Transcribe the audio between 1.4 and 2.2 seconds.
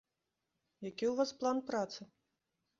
план працы?